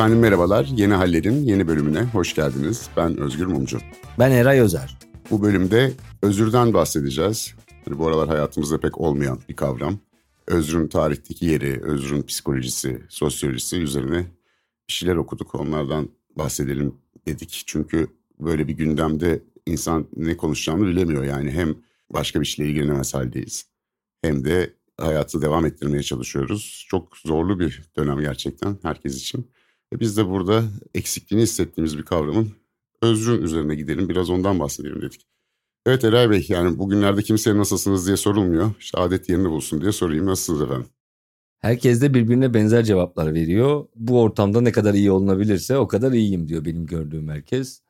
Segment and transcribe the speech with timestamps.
[0.00, 0.64] Efendim merhabalar.
[0.64, 2.88] Yeni Haller'in yeni bölümüne hoş geldiniz.
[2.96, 3.78] Ben Özgür Mumcu.
[4.18, 4.98] Ben Eray Özer.
[5.30, 7.54] Bu bölümde özürden bahsedeceğiz.
[7.84, 9.98] Hani bu aralar hayatımızda pek olmayan bir kavram.
[10.46, 14.26] Özrün tarihteki yeri, özrün psikolojisi, sosyolojisi üzerine
[14.88, 15.54] bir şeyler okuduk.
[15.54, 16.94] Onlardan bahsedelim
[17.26, 17.62] dedik.
[17.66, 18.06] Çünkü
[18.40, 21.24] böyle bir gündemde insan ne konuşacağını bilemiyor.
[21.24, 21.74] Yani hem
[22.10, 23.66] başka bir şeyle ilgilenemez haldeyiz.
[24.22, 26.86] Hem de hayatı devam ettirmeye çalışıyoruz.
[26.88, 29.50] Çok zorlu bir dönem gerçekten herkes için.
[29.92, 32.52] Ve biz de burada eksikliğini hissettiğimiz bir kavramın
[33.02, 34.08] özrün üzerine gidelim.
[34.08, 35.26] Biraz ondan bahsedelim dedik.
[35.86, 38.70] Evet Eray Bey yani bugünlerde kimseye nasılsınız diye sorulmuyor.
[38.80, 40.26] İşte adet yerini bulsun diye sorayım.
[40.26, 40.86] Nasılsınız efendim?
[41.58, 43.86] Herkes de birbirine benzer cevaplar veriyor.
[43.94, 47.82] Bu ortamda ne kadar iyi olunabilirse o kadar iyiyim diyor benim gördüğüm herkes.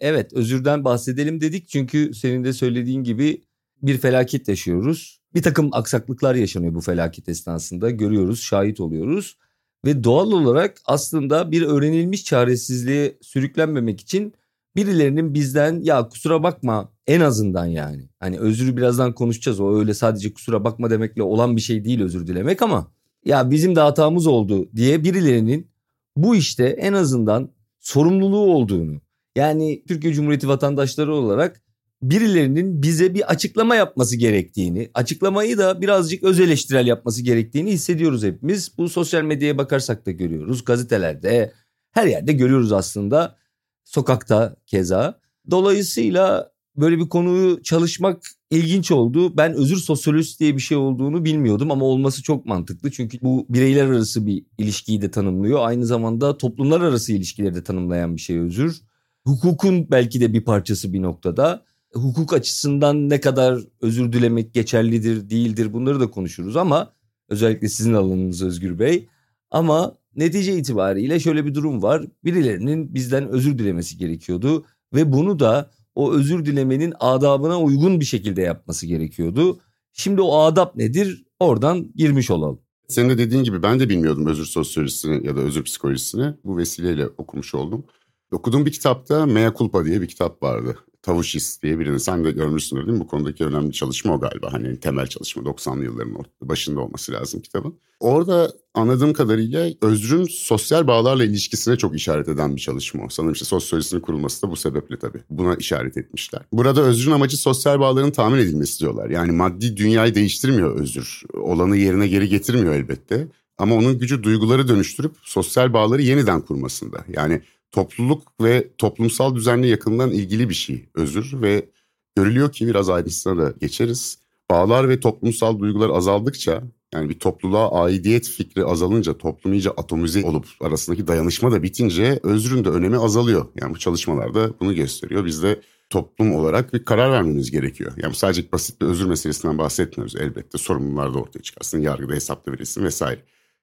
[0.00, 3.42] Evet özürden bahsedelim dedik çünkü senin de söylediğin gibi
[3.82, 5.20] bir felaket yaşıyoruz.
[5.34, 9.36] Bir takım aksaklıklar yaşanıyor bu felaket esnasında görüyoruz, şahit oluyoruz.
[9.84, 14.34] Ve doğal olarak aslında bir öğrenilmiş çaresizliğe sürüklenmemek için
[14.76, 18.08] birilerinin bizden ya kusura bakma en azından yani.
[18.20, 22.26] Hani özürü birazdan konuşacağız o öyle sadece kusura bakma demekle olan bir şey değil özür
[22.26, 22.92] dilemek ama
[23.24, 25.70] ya bizim de hatamız oldu diye birilerinin
[26.16, 29.00] bu işte en azından sorumluluğu olduğunu
[29.36, 31.62] yani Türkiye Cumhuriyeti vatandaşları olarak
[32.10, 38.78] birilerinin bize bir açıklama yapması gerektiğini, açıklamayı da birazcık öz eleştirel yapması gerektiğini hissediyoruz hepimiz.
[38.78, 41.52] Bu sosyal medyaya bakarsak da görüyoruz, gazetelerde,
[41.90, 43.36] her yerde görüyoruz aslında.
[43.84, 45.20] Sokakta keza.
[45.50, 49.36] Dolayısıyla böyle bir konuyu çalışmak ilginç oldu.
[49.36, 52.90] Ben özür sosyolojisi diye bir şey olduğunu bilmiyordum ama olması çok mantıklı.
[52.90, 55.60] Çünkü bu bireyler arası bir ilişkiyi de tanımlıyor.
[55.62, 58.80] Aynı zamanda toplumlar arası ilişkileri de tanımlayan bir şey özür.
[59.24, 61.64] Hukukun belki de bir parçası bir noktada
[61.94, 66.92] hukuk açısından ne kadar özür dilemek geçerlidir değildir bunları da konuşuruz ama
[67.28, 69.08] özellikle sizin alanınız Özgür Bey.
[69.50, 72.04] Ama netice itibariyle şöyle bir durum var.
[72.24, 74.64] Birilerinin bizden özür dilemesi gerekiyordu
[74.94, 79.60] ve bunu da o özür dilemenin adabına uygun bir şekilde yapması gerekiyordu.
[79.92, 81.24] Şimdi o adap nedir?
[81.40, 82.60] Oradan girmiş olalım.
[82.88, 86.34] Senin de dediğin gibi ben de bilmiyordum özür sosyolojisini ya da özür psikolojisini.
[86.44, 87.84] Bu vesileyle okumuş oldum.
[88.32, 90.76] Okuduğum bir kitapta Mea Culpa diye bir kitap vardı.
[91.06, 93.00] Tavuşis diye birini sen de görmüşsündür değil mi?
[93.00, 94.52] Bu konudaki önemli çalışma o galiba.
[94.52, 97.74] Hani temel çalışma 90'lı yılların başında olması lazım kitabın.
[98.00, 103.08] Orada anladığım kadarıyla özrün sosyal bağlarla ilişkisine çok işaret eden bir çalışma o.
[103.08, 105.18] Sanırım işte sosyolojisinin kurulması da bu sebeple tabii.
[105.30, 106.42] Buna işaret etmişler.
[106.52, 109.10] Burada özrün amacı sosyal bağların tahmin edilmesi diyorlar.
[109.10, 111.22] Yani maddi dünyayı değiştirmiyor özür.
[111.34, 113.28] Olanı yerine geri getirmiyor elbette.
[113.58, 117.04] Ama onun gücü duyguları dönüştürüp sosyal bağları yeniden kurmasında.
[117.08, 117.42] Yani
[117.76, 121.68] topluluk ve toplumsal düzenle yakından ilgili bir şey özür ve
[122.16, 124.18] görülüyor ki biraz ayrıntısına da geçeriz.
[124.50, 126.62] Bağlar ve toplumsal duygular azaldıkça
[126.94, 132.64] yani bir topluluğa aidiyet fikri azalınca toplum iyice atomize olup arasındaki dayanışma da bitince özrün
[132.64, 133.46] de önemi azalıyor.
[133.60, 135.24] Yani bu çalışmalarda bunu gösteriyor.
[135.24, 135.60] Biz de
[135.90, 137.92] toplum olarak bir karar vermemiz gerekiyor.
[137.96, 140.58] Yani sadece basit bir özür meselesinden bahsetmiyoruz elbette.
[140.58, 143.20] Sorumlular da ortaya çıkarsın, yargıda hesaplı verilsin vesaire.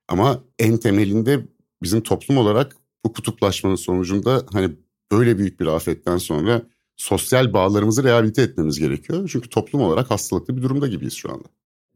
[0.07, 1.45] Ama en temelinde
[1.83, 4.75] bizim toplum olarak bu kutuplaşmanın sonucunda hani
[5.11, 6.61] böyle büyük bir afetten sonra
[6.95, 9.29] sosyal bağlarımızı rehabilite etmemiz gerekiyor.
[9.31, 11.47] Çünkü toplum olarak hastalıklı bir durumda gibiyiz şu anda.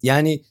[0.04, 0.44] Yani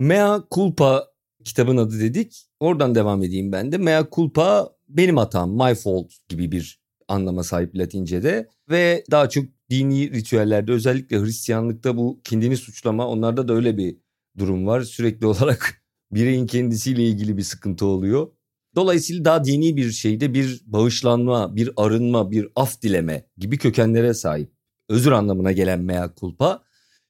[0.00, 1.06] mea culpa
[1.44, 2.46] kitabın adı dedik.
[2.60, 3.78] Oradan devam edeyim ben de.
[3.78, 10.12] Mea culpa benim hatam, my fault gibi bir anlama sahip Latince'de ve daha çok dini
[10.12, 13.96] ritüellerde özellikle Hristiyanlıkta bu kendini suçlama onlarda da öyle bir
[14.38, 14.80] durum var.
[14.80, 18.28] Sürekli olarak bireyin kendisiyle ilgili bir sıkıntı oluyor.
[18.76, 24.52] Dolayısıyla daha dini bir şeyde bir bağışlanma, bir arınma, bir af dileme gibi kökenlere sahip.
[24.88, 26.62] Özür anlamına gelen mea culpa.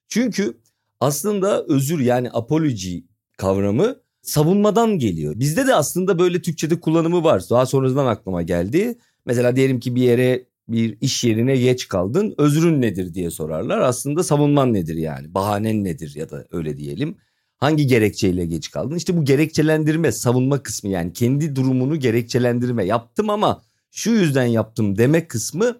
[0.07, 0.57] Çünkü
[0.99, 2.99] aslında özür yani apology
[3.37, 5.39] kavramı savunmadan geliyor.
[5.39, 7.43] Bizde de aslında böyle Türkçe'de kullanımı var.
[7.49, 8.97] Daha sonradan aklıma geldi.
[9.25, 12.35] Mesela diyelim ki bir yere bir iş yerine geç kaldın.
[12.37, 13.79] Özrün nedir diye sorarlar.
[13.79, 15.33] Aslında savunman nedir yani?
[15.33, 17.17] Bahanen nedir ya da öyle diyelim.
[17.63, 18.95] Hangi gerekçeyle geç kaldın?
[18.95, 22.85] İşte bu gerekçelendirme, savunma kısmı yani kendi durumunu gerekçelendirme.
[22.85, 23.61] Yaptım ama
[23.91, 25.77] şu yüzden yaptım demek kısmı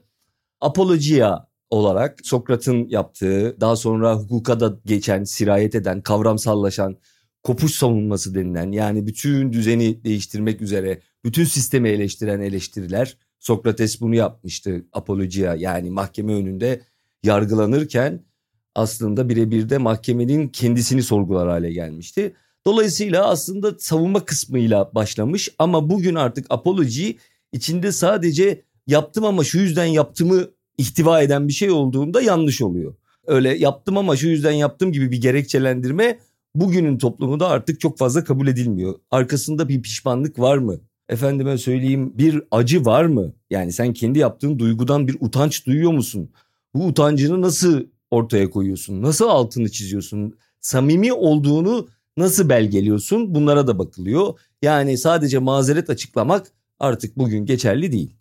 [0.61, 6.97] apologia olarak Sokrat'ın yaptığı, daha sonra hukuka da geçen, sirayet eden, kavramsallaşan
[7.43, 13.17] kopuş savunması denilen yani bütün düzeni değiştirmek üzere bütün sistemi eleştiren eleştiriler.
[13.39, 16.81] Sokrates bunu yapmıştı apologia yani mahkeme önünde
[17.23, 18.25] yargılanırken
[18.75, 22.33] aslında birebir de mahkemenin kendisini sorgular hale gelmişti.
[22.65, 27.11] Dolayısıyla aslında savunma kısmıyla başlamış ama bugün artık apology
[27.51, 30.47] içinde sadece yaptım ama şu yüzden yaptığımı
[30.77, 32.95] ihtiva eden bir şey olduğunda yanlış oluyor.
[33.27, 36.19] Öyle yaptım ama şu yüzden yaptım gibi bir gerekçelendirme
[36.55, 38.95] bugünün toplumunda artık çok fazla kabul edilmiyor.
[39.11, 40.79] Arkasında bir pişmanlık var mı?
[41.09, 43.33] Efendime söyleyeyim bir acı var mı?
[43.49, 46.29] Yani sen kendi yaptığın duygudan bir utanç duyuyor musun?
[46.73, 47.83] Bu utancını nasıl
[48.13, 49.01] ortaya koyuyorsun?
[49.01, 50.37] Nasıl altını çiziyorsun?
[50.59, 51.87] Samimi olduğunu
[52.17, 53.35] nasıl belgeliyorsun?
[53.35, 54.39] Bunlara da bakılıyor.
[54.61, 58.15] Yani sadece mazeret açıklamak artık bugün geçerli değil.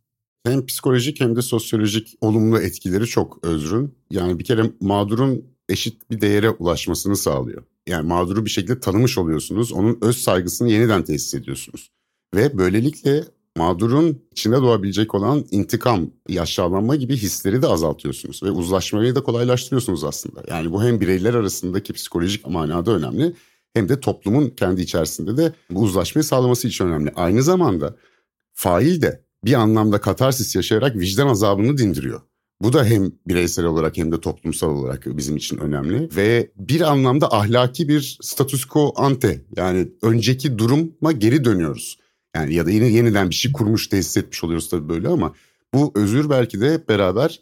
[0.46, 3.94] Hem psikolojik hem de sosyolojik olumlu etkileri çok özrün.
[4.10, 7.62] Yani bir kere mağdurun eşit bir değere ulaşmasını sağlıyor.
[7.88, 9.72] Yani mağduru bir şekilde tanımış oluyorsunuz.
[9.72, 11.90] Onun öz saygısını yeniden tesis ediyorsunuz.
[12.34, 13.24] Ve böylelikle
[13.56, 18.42] mağdurun içinde doğabilecek olan intikam, yaşlanma gibi hisleri de azaltıyorsunuz.
[18.42, 20.42] Ve uzlaşmayı da kolaylaştırıyorsunuz aslında.
[20.48, 23.34] Yani bu hem bireyler arasındaki psikolojik manada önemli
[23.74, 27.12] hem de toplumun kendi içerisinde de bu uzlaşmayı sağlaması için önemli.
[27.16, 27.96] Aynı zamanda
[28.52, 32.20] fail de bir anlamda katarsis yaşayarak vicdan azabını dindiriyor.
[32.62, 37.32] Bu da hem bireysel olarak hem de toplumsal olarak bizim için önemli ve bir anlamda
[37.32, 41.98] ahlaki bir status quo ante yani önceki duruma geri dönüyoruz.
[42.36, 45.34] Yani ya da yine yeniden bir şey kurmuş tesis etmiş oluyoruz tabii böyle ama
[45.74, 47.40] bu özür belki de hep beraber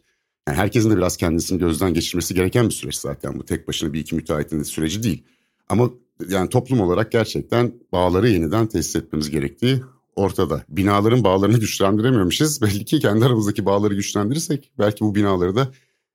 [0.48, 4.00] yani herkesin de biraz kendisini gözden geçirmesi gereken bir süreç zaten bu tek başına bir
[4.00, 5.24] iki müteahhitin süreci değil.
[5.68, 5.90] Ama
[6.28, 9.82] yani toplum olarak gerçekten bağları yeniden tesis etmemiz gerektiği
[10.16, 10.64] ortada.
[10.68, 12.62] Binaların bağlarını güçlendiremiyormuşuz.
[12.62, 15.72] Belli ki kendi aramızdaki bağları güçlendirirsek belki bu binaları da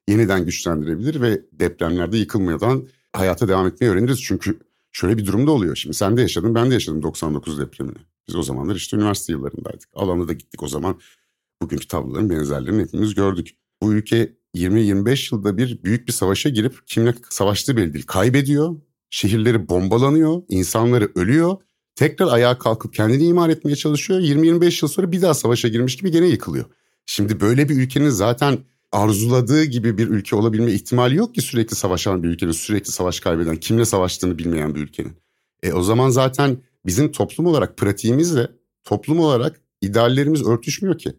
[0.07, 4.21] yeniden güçlendirebilir ve depremlerde yıkılmadan hayata devam etmeyi öğreniriz.
[4.21, 4.59] Çünkü
[4.91, 5.75] şöyle bir durum da oluyor.
[5.75, 7.97] Şimdi sen de yaşadın ben de yaşadım 99 depremini.
[8.27, 9.89] Biz o zamanlar işte üniversite yıllarındaydık.
[9.93, 10.99] Alanda da gittik o zaman.
[11.61, 13.55] Bugünkü tabloların benzerlerini hepimiz gördük.
[13.81, 18.05] Bu ülke 20-25 yılda bir büyük bir savaşa girip kimle savaştığı belli değil.
[18.05, 18.75] Kaybediyor,
[19.09, 21.57] şehirleri bombalanıyor, insanları ölüyor
[21.95, 24.19] tekrar ayağa kalkıp kendini imar etmeye çalışıyor.
[24.19, 26.65] 20-25 yıl sonra bir daha savaşa girmiş gibi gene yıkılıyor.
[27.05, 28.57] Şimdi böyle bir ülkenin zaten
[28.91, 33.55] arzuladığı gibi bir ülke olabilme ihtimali yok ki sürekli savaşan bir ülkenin, sürekli savaş kaybeden,
[33.55, 35.13] kimle savaştığını bilmeyen bir ülkenin.
[35.63, 38.47] E o zaman zaten bizim toplum olarak pratiğimizle
[38.83, 41.13] toplum olarak ideallerimiz örtüşmüyor ki.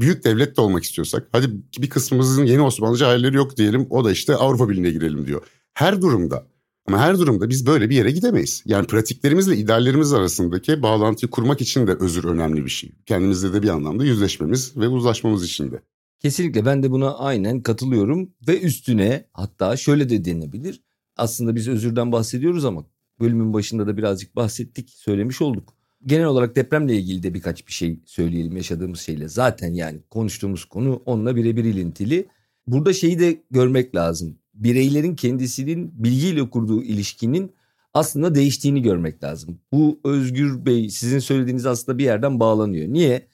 [0.00, 1.46] Büyük devlet de olmak istiyorsak hadi
[1.78, 5.42] bir kısmımızın yeni Osmanlıca hayalleri yok diyelim o da işte Avrupa Birliği'ne girelim diyor.
[5.74, 6.46] Her durumda
[6.86, 8.62] ama her durumda biz böyle bir yere gidemeyiz.
[8.66, 12.92] Yani pratiklerimizle ideallerimiz arasındaki bağlantıyı kurmak için de özür önemli bir şey.
[13.06, 15.82] Kendimizle de bir anlamda yüzleşmemiz ve uzlaşmamız için de.
[16.20, 20.80] Kesinlikle ben de buna aynen katılıyorum ve üstüne hatta şöyle de denilebilir.
[21.16, 22.84] Aslında biz özürden bahsediyoruz ama
[23.20, 25.74] bölümün başında da birazcık bahsettik, söylemiş olduk.
[26.06, 29.28] Genel olarak depremle ilgili de birkaç bir şey söyleyelim yaşadığımız şeyle.
[29.28, 32.26] Zaten yani konuştuğumuz konu onunla birebir ilintili.
[32.66, 37.52] Burada şeyi de görmek lazım bireylerin kendisinin bilgiyle kurduğu ilişkinin
[37.94, 39.60] aslında değiştiğini görmek lazım.
[39.72, 42.88] Bu Özgür Bey sizin söylediğiniz aslında bir yerden bağlanıyor.
[42.88, 43.26] Niye?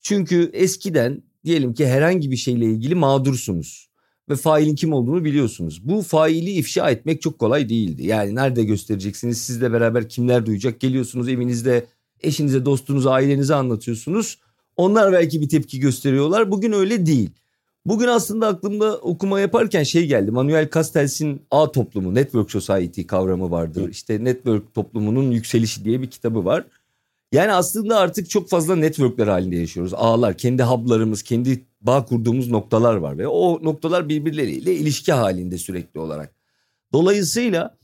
[0.00, 3.90] Çünkü eskiden diyelim ki herhangi bir şeyle ilgili mağdursunuz
[4.28, 5.88] ve failin kim olduğunu biliyorsunuz.
[5.88, 8.06] Bu faili ifşa etmek çok kolay değildi.
[8.06, 9.38] Yani nerede göstereceksiniz?
[9.38, 10.80] Sizle beraber kimler duyacak?
[10.80, 11.86] Geliyorsunuz evinizde
[12.22, 14.38] eşinize, dostunuza, ailenize anlatıyorsunuz.
[14.76, 16.50] Onlar belki bir tepki gösteriyorlar.
[16.50, 17.30] Bugün öyle değil.
[17.86, 20.30] Bugün aslında aklımda okuma yaparken şey geldi.
[20.30, 23.88] Manuel Castells'in A toplumu, Network Society kavramı vardır.
[23.90, 26.64] İşte network toplumunun yükselişi diye bir kitabı var.
[27.36, 29.94] Yani aslında artık çok fazla networkler halinde yaşıyoruz.
[29.94, 36.00] Ağlar, kendi hub'larımız, kendi bağ kurduğumuz noktalar var ve o noktalar birbirleriyle ilişki halinde sürekli
[36.00, 36.34] olarak.
[36.92, 37.76] Dolayısıyla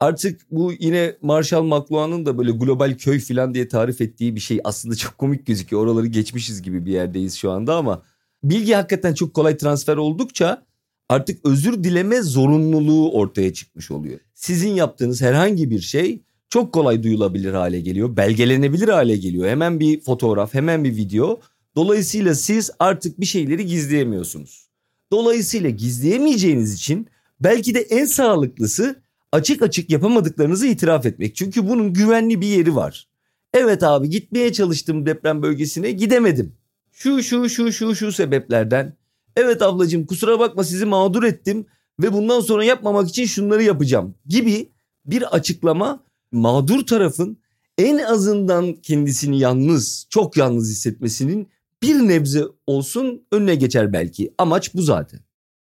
[0.00, 4.60] artık bu yine Marshall McLuhan'ın da böyle global köy falan diye tarif ettiği bir şey
[4.64, 5.82] aslında çok komik gözüküyor.
[5.82, 8.02] Oraları geçmişiz gibi bir yerdeyiz şu anda ama
[8.44, 10.66] bilgi hakikaten çok kolay transfer oldukça
[11.08, 14.20] artık özür dileme zorunluluğu ortaya çıkmış oluyor.
[14.34, 19.48] Sizin yaptığınız herhangi bir şey çok kolay duyulabilir hale geliyor, belgelenebilir hale geliyor.
[19.48, 21.40] Hemen bir fotoğraf, hemen bir video.
[21.76, 24.68] Dolayısıyla siz artık bir şeyleri gizleyemiyorsunuz.
[25.12, 27.06] Dolayısıyla gizleyemeyeceğiniz için
[27.40, 29.02] belki de en sağlıklısı
[29.32, 31.36] açık açık yapamadıklarınızı itiraf etmek.
[31.36, 33.08] Çünkü bunun güvenli bir yeri var.
[33.54, 36.52] Evet abi gitmeye çalıştım deprem bölgesine gidemedim
[36.92, 38.96] şu şu şu şu şu sebeplerden
[39.36, 41.66] evet ablacığım kusura bakma sizi mağdur ettim
[42.00, 44.70] ve bundan sonra yapmamak için şunları yapacağım gibi
[45.06, 47.38] bir açıklama mağdur tarafın
[47.78, 51.48] en azından kendisini yalnız çok yalnız hissetmesinin
[51.82, 54.34] bir nebze olsun önüne geçer belki.
[54.38, 55.20] Amaç bu zaten.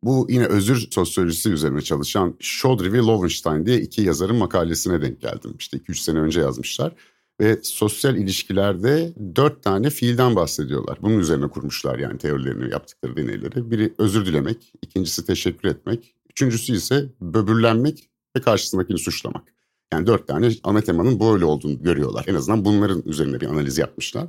[0.04, 5.56] Bu yine özür sosyolojisi üzerine çalışan Chaudhry ve Lowenstein diye iki yazarın makalesine denk geldim.
[5.60, 6.94] İşte 2-3 sene önce yazmışlar.
[7.40, 10.98] Ve sosyal ilişkilerde dört tane fiilden bahsediyorlar.
[11.02, 13.72] Bunun üzerine kurmuşlar yani teorilerini, yaptıkları deneyleri.
[13.72, 19.54] Biri özür dilemek, ikincisi teşekkür etmek, üçüncüsü ise böbürlenmek ve karşısındakini suçlamak.
[19.94, 22.26] Yani dört tane ana temanın böyle olduğunu görüyorlar.
[22.28, 24.28] En azından bunların üzerine bir analiz yapmışlar.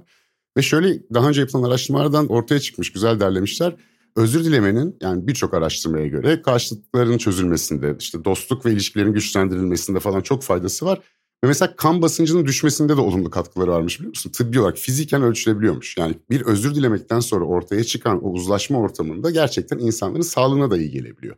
[0.57, 3.77] Ve şöyle daha önce yapılan araştırmalardan ortaya çıkmış, güzel derlemişler.
[4.17, 10.43] Özür dilemenin yani birçok araştırmaya göre karşılıkların çözülmesinde, işte dostluk ve ilişkilerin güçlendirilmesinde falan çok
[10.43, 10.99] faydası var.
[11.45, 14.31] Ve mesela kan basıncının düşmesinde de olumlu katkıları varmış biliyor musun?
[14.31, 15.97] Tıbbi olarak fiziken ölçülebiliyormuş.
[15.97, 20.91] Yani bir özür dilemekten sonra ortaya çıkan o uzlaşma ortamında gerçekten insanların sağlığına da iyi
[20.91, 21.37] gelebiliyor.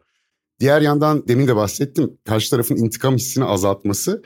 [0.61, 4.23] Diğer yandan demin de bahsettim karşı tarafın intikam hissini azaltması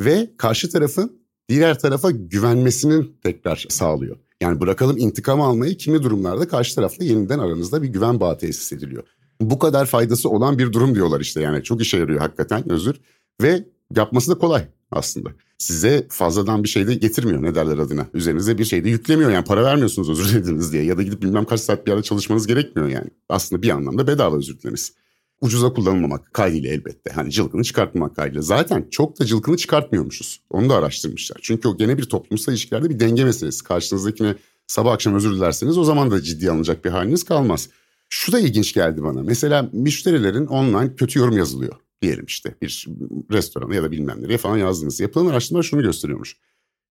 [0.00, 4.16] ve karşı tarafın diğer tarafa güvenmesinin tekrar sağlıyor.
[4.40, 9.04] Yani bırakalım intikam almayı kimi durumlarda karşı tarafla yeniden aranızda bir güven bağı tesis ediliyor.
[9.40, 12.96] Bu kadar faydası olan bir durum diyorlar işte yani çok işe yarıyor hakikaten özür
[13.42, 13.64] ve
[13.96, 15.30] yapması da kolay aslında.
[15.58, 18.06] Size fazladan bir şey de getirmiyor ne derler adına.
[18.14, 21.44] Üzerinize bir şey de yüklemiyor yani para vermiyorsunuz özür dilediniz diye ya da gidip bilmem
[21.44, 23.10] kaç saat bir yerde çalışmanız gerekmiyor yani.
[23.28, 24.92] Aslında bir anlamda bedava özür dilemesi.
[25.40, 27.10] Ucuza kullanılmamak kaydıyla elbette.
[27.10, 28.42] Hani cılkını çıkartmamak kaydıyla.
[28.42, 30.40] Zaten çok da cılkını çıkartmıyormuşuz.
[30.50, 31.38] Onu da araştırmışlar.
[31.42, 33.64] Çünkü o gene bir toplumsal ilişkilerde bir denge meselesi.
[33.64, 34.34] Karşınızdakine
[34.66, 37.68] sabah akşam özür dilerseniz o zaman da ciddi alınacak bir haliniz kalmaz.
[38.08, 39.22] Şu da ilginç geldi bana.
[39.22, 42.86] Mesela müşterilerin online kötü yorum yazılıyor diyelim işte bir
[43.30, 45.00] restorana ya da bilmem nereye falan yazdınız.
[45.00, 46.36] Yapılan araştırmalar şunu gösteriyormuş.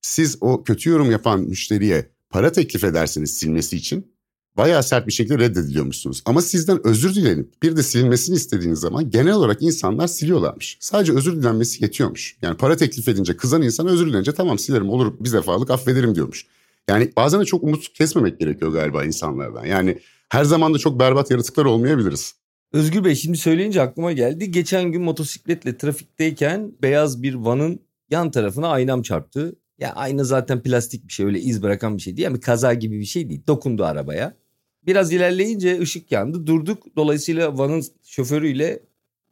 [0.02, 4.15] Siz o kötü yorum yapan müşteriye para teklif ederseniz silmesi için
[4.58, 6.22] bayağı sert bir şekilde reddediliyormuşsunuz.
[6.26, 10.78] Ama sizden özür dilenip bir de silinmesini istediğiniz zaman genel olarak insanlar siliyorlarmış.
[10.80, 12.38] Sadece özür dilenmesi yetiyormuş.
[12.42, 16.46] Yani para teklif edince kızan insan özür dilenince tamam silerim olur bir defalık affederim diyormuş.
[16.90, 19.66] Yani bazen de çok umut kesmemek gerekiyor galiba insanlardan.
[19.66, 22.36] Yani her zaman da çok berbat yaratıklar olmayabiliriz.
[22.74, 24.52] Özgür Bey şimdi söyleyince aklıma geldi.
[24.52, 29.56] Geçen gün motosikletle trafikteyken beyaz bir vanın yan tarafına aynam çarptı.
[29.80, 32.26] Ya ayna zaten plastik bir şey öyle iz bırakan bir şey değil.
[32.26, 33.42] Yani kaza gibi bir şey değil.
[33.48, 34.38] Dokundu arabaya.
[34.88, 36.48] Biraz ilerleyince ışık yandı.
[36.48, 36.96] Durduk.
[36.96, 38.80] Dolayısıyla vanın şoförüyle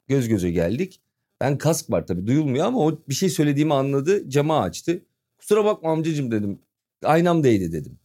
[0.08, 1.02] göz göze geldik.
[1.42, 4.30] Ben kask var tabii duyulmuyor ama o bir şey söylediğimi anladı.
[4.30, 5.06] Camı açtı.
[5.38, 6.60] Kusura bakma amcacığım dedim.
[7.04, 8.00] Aynam değdi dedim.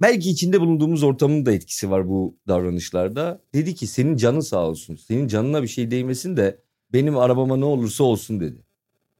[0.00, 3.42] Belki içinde bulunduğumuz ortamın da etkisi var bu davranışlarda.
[3.54, 4.96] Dedi ki senin canın sağ olsun.
[4.96, 6.58] Senin canına bir şey değmesin de
[6.92, 8.64] benim arabama ne olursa olsun dedi.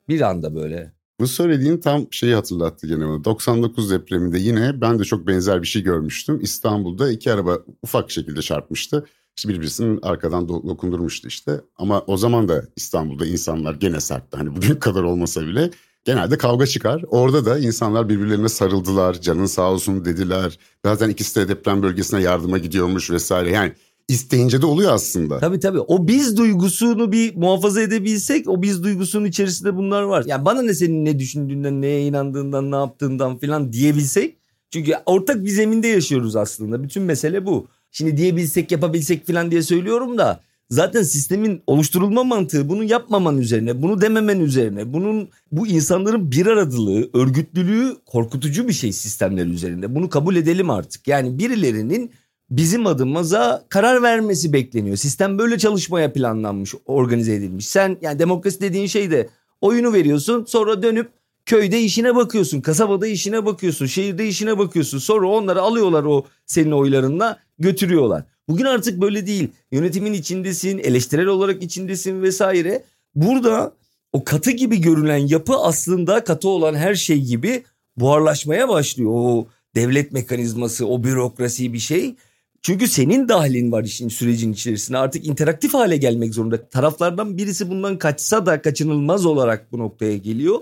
[0.09, 0.93] Bir anda böyle.
[1.21, 3.25] Bu söylediğin tam şeyi hatırlattı gene bana.
[3.25, 6.41] 99 depreminde yine ben de çok benzer bir şey görmüştüm.
[6.43, 9.07] İstanbul'da iki araba ufak şekilde çarpmıştı.
[9.37, 11.61] İşte birbirisinin arkadan dokundurmuştu işte.
[11.77, 14.37] Ama o zaman da İstanbul'da insanlar gene sertti.
[14.37, 15.71] Hani bugün kadar olmasa bile
[16.05, 17.05] genelde kavga çıkar.
[17.09, 20.59] Orada da insanlar birbirlerine sarıldılar, canın sağ olsun dediler.
[20.85, 23.51] Zaten ikisi de deprem bölgesine yardıma gidiyormuş vesaire.
[23.51, 23.73] Yani
[24.11, 25.39] isteyince de oluyor aslında.
[25.39, 25.81] Tabii tabii.
[25.81, 30.25] O biz duygusunu bir muhafaza edebilsek o biz duygusunun içerisinde bunlar var.
[30.27, 34.37] Yani bana ne senin ne düşündüğünden, neye inandığından, ne yaptığından falan diyebilsek.
[34.71, 36.83] Çünkü ortak bir zeminde yaşıyoruz aslında.
[36.83, 37.67] Bütün mesele bu.
[37.91, 40.41] Şimdi diyebilsek, yapabilsek falan diye söylüyorum da
[40.71, 47.11] Zaten sistemin oluşturulma mantığı bunu yapmaman üzerine, bunu dememen üzerine, bunun bu insanların bir aradılığı,
[47.15, 49.95] örgütlülüğü korkutucu bir şey sistemler üzerinde.
[49.95, 51.09] Bunu kabul edelim artık.
[51.09, 52.11] Yani birilerinin
[52.51, 54.97] bizim adımıza karar vermesi bekleniyor.
[54.97, 57.67] Sistem böyle çalışmaya planlanmış, organize edilmiş.
[57.67, 59.29] Sen yani demokrasi dediğin şey de
[59.61, 61.11] oyunu veriyorsun sonra dönüp
[61.47, 64.99] köyde işine bakıyorsun, kasabada işine bakıyorsun, şehirde işine bakıyorsun.
[64.99, 68.25] Sonra onları alıyorlar o senin oylarınla götürüyorlar.
[68.49, 69.49] Bugün artık böyle değil.
[69.71, 72.85] Yönetimin içindesin, eleştirel olarak içindesin vesaire.
[73.15, 73.73] Burada
[74.13, 77.65] o katı gibi görünen yapı aslında katı olan her şey gibi
[77.97, 79.11] buharlaşmaya başlıyor.
[79.15, 82.15] O devlet mekanizması, o bürokrasi bir şey.
[82.63, 84.99] Çünkü senin dahlin var işin sürecin içerisinde.
[84.99, 86.69] Artık interaktif hale gelmek zorunda.
[86.69, 90.61] Taraflardan birisi bundan kaçsa da kaçınılmaz olarak bu noktaya geliyor.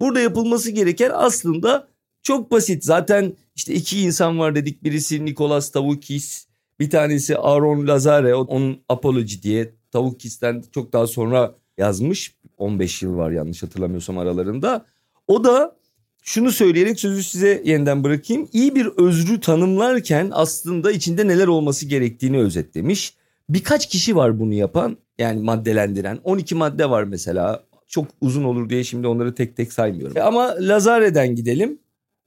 [0.00, 1.88] Burada yapılması gereken aslında
[2.22, 2.84] çok basit.
[2.84, 4.84] Zaten işte iki insan var dedik.
[4.84, 6.46] Birisi Nikolas Tavukis,
[6.80, 12.34] bir tanesi Aaron Lazare onun Apology diye Tavuk Kisten çok daha sonra yazmış.
[12.58, 14.86] 15 yıl var yanlış hatırlamıyorsam aralarında.
[15.26, 15.76] O da
[16.24, 18.48] şunu söyleyerek sözü size yeniden bırakayım.
[18.52, 23.14] İyi bir özrü tanımlarken aslında içinde neler olması gerektiğini özetlemiş.
[23.48, 26.18] Birkaç kişi var bunu yapan yani maddelendiren.
[26.24, 27.64] 12 madde var mesela.
[27.86, 30.16] Çok uzun olur diye şimdi onları tek tek saymıyorum.
[30.22, 31.78] Ama Lazare'den gidelim.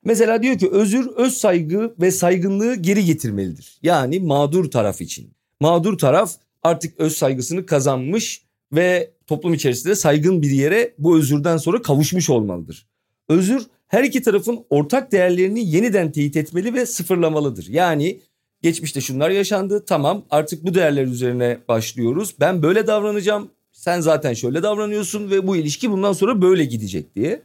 [0.05, 3.79] Mesela diyor ki özür öz saygı ve saygınlığı geri getirmelidir.
[3.83, 5.31] Yani mağdur taraf için.
[5.61, 6.31] Mağdur taraf
[6.63, 8.41] artık öz saygısını kazanmış
[8.73, 12.87] ve toplum içerisinde saygın bir yere bu özürden sonra kavuşmuş olmalıdır.
[13.29, 17.67] Özür her iki tarafın ortak değerlerini yeniden teyit etmeli ve sıfırlamalıdır.
[17.69, 18.19] Yani
[18.61, 22.35] geçmişte şunlar yaşandı tamam artık bu değerler üzerine başlıyoruz.
[22.39, 27.41] Ben böyle davranacağım sen zaten şöyle davranıyorsun ve bu ilişki bundan sonra böyle gidecek diye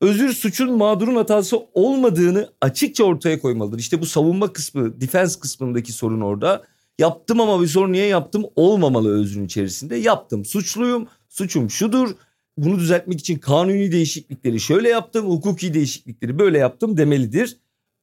[0.00, 3.78] özür suçun mağdurun hatası olmadığını açıkça ortaya koymalıdır.
[3.78, 6.64] İşte bu savunma kısmı, defense kısmındaki sorun orada.
[6.98, 9.96] Yaptım ama bir sorun niye yaptım olmamalı özrün içerisinde.
[9.96, 12.14] Yaptım, suçluyum, suçum şudur.
[12.58, 17.56] Bunu düzeltmek için kanuni değişiklikleri şöyle yaptım, hukuki değişiklikleri böyle yaptım demelidir.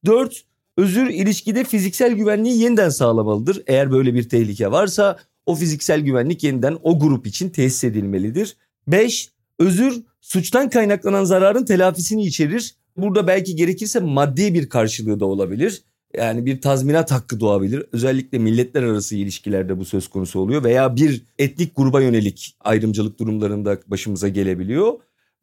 [0.04, 0.44] Dört,
[0.76, 3.62] özür ilişkide fiziksel güvenliği yeniden sağlamalıdır.
[3.66, 8.56] Eğer böyle bir tehlike varsa o fiziksel güvenlik yeniden o grup için tesis edilmelidir.
[8.88, 12.74] Beş, özür suçtan kaynaklanan zararın telafisini içerir.
[12.96, 15.82] Burada belki gerekirse maddi bir karşılığı da olabilir.
[16.14, 17.82] Yani bir tazminat hakkı doğabilir.
[17.92, 23.78] Özellikle milletler arası ilişkilerde bu söz konusu oluyor veya bir etnik gruba yönelik ayrımcılık durumlarında
[23.86, 24.94] başımıza gelebiliyor.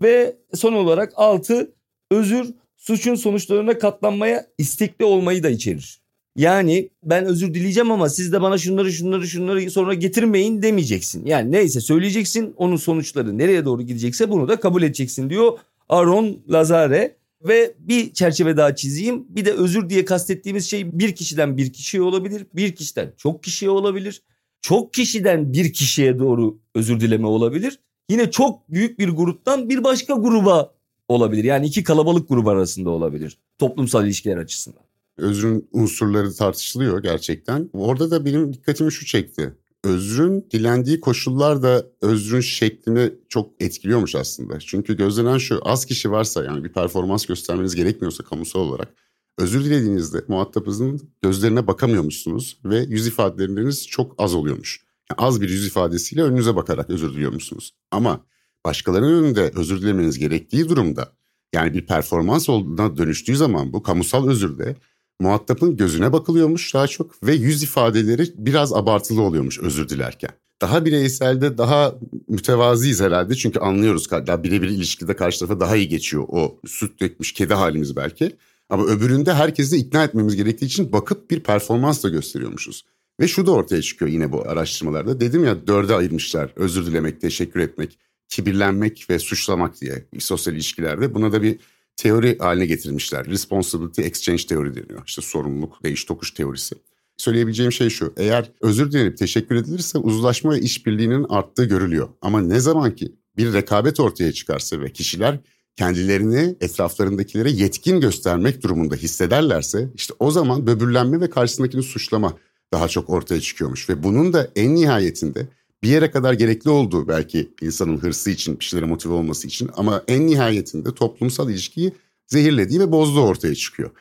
[0.01, 1.71] Ve son olarak altı
[2.11, 6.03] özür suçun sonuçlarına katlanmaya istekli olmayı da içerir.
[6.35, 11.25] Yani ben özür dileyeceğim ama siz de bana şunları şunları şunları sonra getirmeyin demeyeceksin.
[11.25, 17.15] Yani neyse söyleyeceksin onun sonuçları nereye doğru gidecekse bunu da kabul edeceksin diyor Aaron Lazare.
[17.43, 19.25] Ve bir çerçeve daha çizeyim.
[19.29, 22.47] Bir de özür diye kastettiğimiz şey bir kişiden bir kişiye olabilir.
[22.53, 24.21] Bir kişiden çok kişiye olabilir.
[24.61, 27.79] Çok kişiden bir kişiye doğru özür dileme olabilir.
[28.09, 30.73] Yine çok büyük bir gruptan bir başka gruba
[31.07, 31.43] olabilir.
[31.43, 33.37] Yani iki kalabalık grup arasında olabilir.
[33.59, 34.83] Toplumsal ilişkiler açısından.
[35.17, 37.69] Özrün unsurları tartışılıyor gerçekten.
[37.73, 44.59] Orada da benim dikkatimi şu çekti özrün dilendiği koşullar da özrün şeklini çok etkiliyormuş aslında.
[44.59, 48.93] Çünkü gözlenen şu az kişi varsa yani bir performans göstermeniz gerekmiyorsa kamusal olarak
[49.37, 54.85] özür dilediğinizde muhatabınızın gözlerine bakamıyormuşsunuz ve yüz ifadeleriniz çok az oluyormuş.
[55.09, 57.71] Yani az bir yüz ifadesiyle önünüze bakarak özür diliyormuşsunuz.
[57.91, 58.25] Ama
[58.65, 61.13] başkalarının önünde özür dilemeniz gerektiği durumda
[61.53, 64.75] yani bir performans olduğuna dönüştüğü zaman bu kamusal özürde
[65.19, 70.31] muhatabın gözüne bakılıyormuş daha çok ve yüz ifadeleri biraz abartılı oluyormuş özür dilerken.
[70.61, 71.95] Daha bireyselde daha
[72.27, 77.31] mütevaziyiz herhalde çünkü anlıyoruz daha birebir ilişkide karşı tarafa daha iyi geçiyor o süt dökmüş
[77.31, 78.35] kedi halimiz belki.
[78.69, 82.83] Ama öbüründe herkesi ikna etmemiz gerektiği için bakıp bir performans da gösteriyormuşuz.
[83.19, 85.19] Ve şu da ortaya çıkıyor yine bu araştırmalarda.
[85.19, 91.13] Dedim ya dörde ayırmışlar özür dilemek, teşekkür etmek, kibirlenmek ve suçlamak diye sosyal ilişkilerde.
[91.13, 91.59] Buna da bir
[91.97, 93.25] teori haline getirmişler.
[93.25, 95.03] Responsibility Exchange teori deniyor.
[95.07, 96.75] İşte sorumluluk, değiş tokuş teorisi.
[97.17, 98.13] Söyleyebileceğim şey şu.
[98.17, 102.09] Eğer özür dilenip teşekkür edilirse uzlaşma ve işbirliğinin arttığı görülüyor.
[102.21, 105.39] Ama ne zaman ki bir rekabet ortaya çıkarsa ve kişiler
[105.75, 112.37] kendilerini etraflarındakilere yetkin göstermek durumunda hissederlerse işte o zaman böbürlenme ve karşısındakini suçlama
[112.73, 113.89] daha çok ortaya çıkıyormuş.
[113.89, 115.47] Ve bunun da en nihayetinde
[115.83, 120.03] bir yere kadar gerekli olduğu belki insanın hırsı için, bir şeylere motive olması için ama
[120.07, 121.91] en nihayetinde toplumsal ilişkiyi
[122.27, 123.91] zehirlediği ve bozduğu ortaya çıkıyor.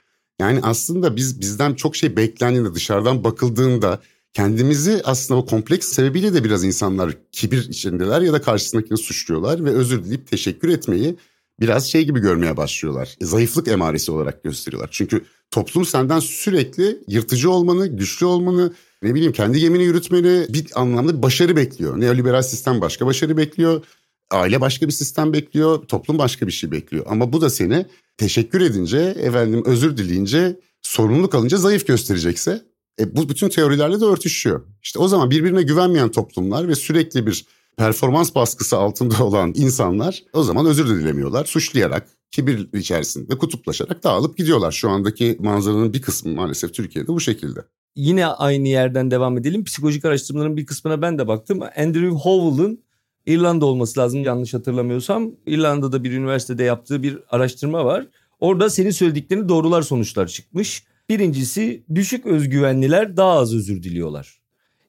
[0.40, 4.00] Yani aslında biz bizden çok şey beklendiğinde dışarıdan bakıldığında
[4.32, 9.70] kendimizi aslında o kompleks sebebiyle de biraz insanlar kibir içindeler ya da karşısındakini suçluyorlar ve
[9.70, 11.16] özür dileyip teşekkür etmeyi
[11.60, 13.16] biraz şey gibi görmeye başlıyorlar.
[13.20, 14.88] E, zayıflık emaresi olarak gösteriyorlar.
[14.92, 21.22] Çünkü toplum senden sürekli yırtıcı olmanı, güçlü olmanı, ne bileyim kendi gemini yürütmeni bir anlamda
[21.22, 22.00] başarı bekliyor.
[22.00, 23.84] Neoliberal sistem başka başarı bekliyor.
[24.30, 25.82] Aile başka bir sistem bekliyor.
[25.86, 27.04] Toplum başka bir şey bekliyor.
[27.08, 27.86] Ama bu da seni
[28.16, 32.62] teşekkür edince, efendim özür dileyince, sorumluluk alınca zayıf gösterecekse
[33.00, 34.62] e, bu bütün teorilerle de örtüşüyor.
[34.82, 40.42] İşte o zaman birbirine güvenmeyen toplumlar ve sürekli bir performans baskısı altında olan insanlar o
[40.42, 41.44] zaman özür de dilemiyorlar.
[41.44, 44.72] Suçlayarak, kibir içerisinde kutuplaşarak dağılıp gidiyorlar.
[44.72, 47.60] Şu andaki manzaranın bir kısmı maalesef Türkiye'de bu şekilde.
[47.96, 49.64] Yine aynı yerden devam edelim.
[49.64, 51.60] Psikolojik araştırmaların bir kısmına ben de baktım.
[51.62, 52.82] Andrew Howell'ın
[53.26, 55.30] İrlanda olması lazım yanlış hatırlamıyorsam.
[55.46, 58.06] İrlanda'da bir üniversitede yaptığı bir araştırma var.
[58.40, 60.84] Orada senin söylediklerini doğrular sonuçlar çıkmış.
[61.08, 64.40] Birincisi düşük özgüvenliler daha az özür diliyorlar.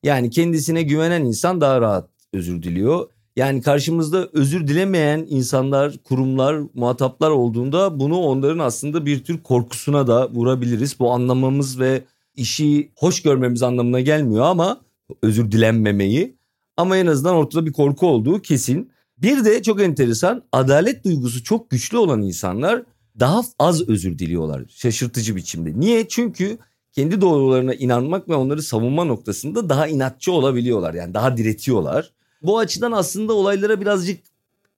[0.04, 3.10] Yani kendisine güvenen insan daha rahat özür diliyor.
[3.36, 10.30] Yani karşımızda özür dilemeyen insanlar, kurumlar, muhataplar olduğunda bunu onların aslında bir tür korkusuna da
[10.30, 11.00] vurabiliriz.
[11.00, 12.02] Bu anlamamız ve
[12.36, 14.82] işi hoş görmemiz anlamına gelmiyor ama
[15.22, 16.36] özür dilenmemeyi
[16.78, 18.92] ama en azından ortada bir korku olduğu kesin.
[19.18, 22.84] Bir de çok enteresan adalet duygusu çok güçlü olan insanlar
[23.20, 25.80] daha az özür diliyorlar şaşırtıcı biçimde.
[25.80, 26.08] Niye?
[26.08, 26.58] Çünkü
[26.92, 30.94] kendi doğrularına inanmak ve onları savunma noktasında daha inatçı olabiliyorlar.
[30.94, 32.12] Yani daha diretiyorlar.
[32.42, 34.24] Bu açıdan aslında olaylara birazcık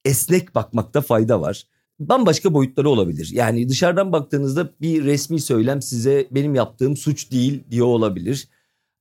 [0.06, 1.64] esnek bakmakta fayda var.
[2.00, 3.30] Bambaşka boyutları olabilir.
[3.34, 8.48] Yani dışarıdan baktığınızda bir resmi söylem size benim yaptığım suç değil diyor olabilir.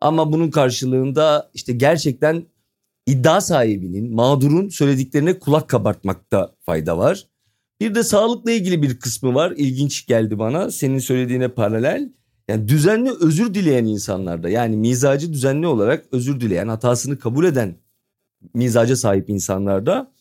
[0.01, 2.47] Ama bunun karşılığında işte gerçekten
[3.07, 7.27] iddia sahibinin, mağdurun söylediklerine kulak kabartmakta fayda var.
[7.81, 9.53] Bir de sağlıkla ilgili bir kısmı var.
[9.57, 12.13] İlginç geldi bana senin söylediğine paralel.
[12.49, 17.75] Yani düzenli özür dileyen insanlarda yani mizacı düzenli olarak özür dileyen, hatasını kabul eden
[18.55, 20.14] mizaca sahip insanlarda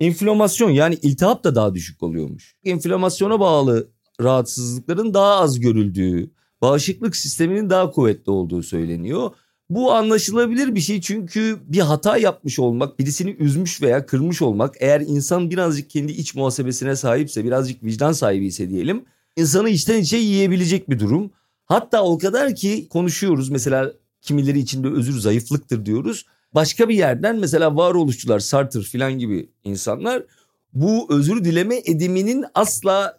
[0.00, 2.56] inflamasyon yani iltihap da daha düşük oluyormuş.
[2.64, 3.88] İnflamasyona bağlı
[4.20, 6.30] rahatsızlıkların daha az görüldüğü,
[6.62, 9.30] bağışıklık sisteminin daha kuvvetli olduğu söyleniyor.
[9.70, 15.00] Bu anlaşılabilir bir şey çünkü bir hata yapmış olmak, birisini üzmüş veya kırmış olmak eğer
[15.00, 19.04] insan birazcık kendi iç muhasebesine sahipse, birazcık vicdan sahibi ise diyelim,
[19.36, 21.30] insanı içten içe yiyebilecek bir durum.
[21.64, 26.26] Hatta o kadar ki konuşuyoruz mesela kimileri içinde özür zayıflıktır diyoruz.
[26.54, 30.22] Başka bir yerden mesela varoluşçular Sartre falan gibi insanlar
[30.72, 33.18] bu özür dileme ediminin asla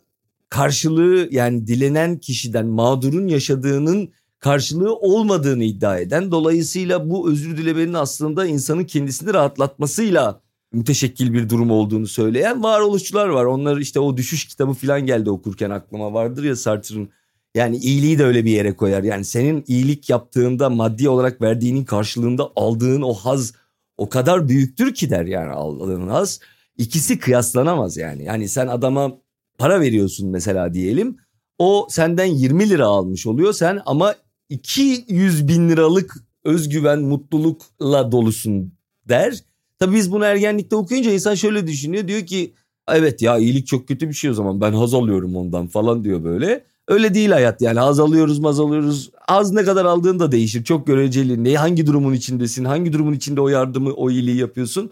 [0.49, 8.45] karşılığı yani dilenen kişiden mağdurun yaşadığının karşılığı olmadığını iddia eden dolayısıyla bu özür dilemenin aslında
[8.45, 10.41] insanın kendisini rahatlatmasıyla
[10.73, 13.45] müteşekkil bir durum olduğunu söyleyen varoluşçular var.
[13.45, 17.09] Onlar işte o düşüş kitabı falan geldi okurken aklıma vardır ya Sartre'ın
[17.55, 19.03] yani iyiliği de öyle bir yere koyar.
[19.03, 23.53] Yani senin iyilik yaptığında maddi olarak verdiğinin karşılığında aldığın o haz
[23.97, 26.39] o kadar büyüktür ki der yani aldığın haz.
[26.77, 28.23] İkisi kıyaslanamaz yani.
[28.23, 29.17] Yani sen adama
[29.57, 31.17] para veriyorsun mesela diyelim.
[31.57, 34.15] O senden 20 lira almış oluyor sen ama
[34.49, 38.73] 200 bin liralık özgüven mutlulukla dolusun
[39.09, 39.43] der.
[39.79, 42.07] Tabii biz bunu ergenlikte okuyunca insan şöyle düşünüyor.
[42.07, 42.53] Diyor ki
[42.87, 46.23] evet ya iyilik çok kötü bir şey o zaman ben haz alıyorum ondan falan diyor
[46.23, 46.63] böyle.
[46.91, 49.11] Öyle değil hayat yani haz alıyoruz maz alıyoruz.
[49.27, 51.43] Az ne kadar aldığın da değişir çok göreceli.
[51.43, 54.91] Ne, hangi durumun içindesin hangi durumun içinde o yardımı o iyiliği yapıyorsun.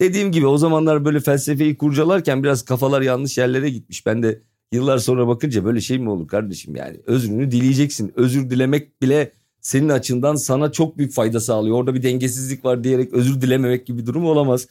[0.00, 4.06] Dediğim gibi o zamanlar böyle felsefeyi kurcalarken biraz kafalar yanlış yerlere gitmiş.
[4.06, 8.12] Ben de yıllar sonra bakınca böyle şey mi olur kardeşim yani özrünü dileyeceksin.
[8.16, 11.76] Özür dilemek bile senin açından sana çok büyük fayda sağlıyor.
[11.76, 14.66] Orada bir dengesizlik var diyerek özür dilememek gibi bir durum olamaz